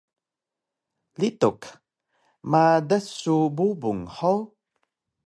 Lituk: 1.19 1.61
Madas 2.51 3.05
su 3.19 3.37
bubung 3.55 4.03
hug? 4.15 4.41